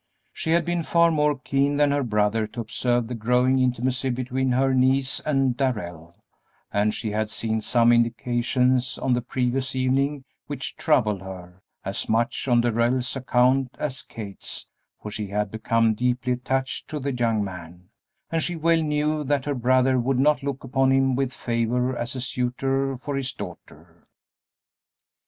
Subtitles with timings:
[0.33, 4.53] She had been far more keen than her brother to observe the growing intimacy between
[4.53, 6.15] her niece and Darrell,
[6.73, 12.47] and she had seen some indications on the previous evening which troubled her, as much
[12.47, 14.71] on Darrell's account as Kate's,
[15.03, 17.89] for she had become deeply attached to the young man,
[18.31, 22.15] and she well knew that her brother would not look upon him with favor as
[22.15, 24.01] a suitor for his daughter.